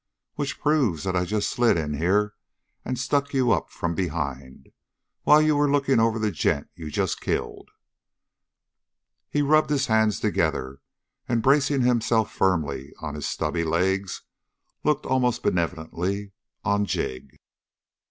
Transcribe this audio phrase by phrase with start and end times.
[0.33, 2.33] Which proves that I just slid in here
[2.83, 4.69] and stuck you up from behind,
[5.25, 7.69] while you were looking over the gent you'd just killed."
[9.29, 10.79] He rubbed his hands together,
[11.29, 14.23] and bracing himself firmly on his stubby legs,
[14.83, 16.31] looked almost benevolently
[16.63, 17.35] on Jig.